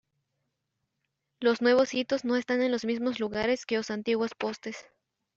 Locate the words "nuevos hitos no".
1.61-2.35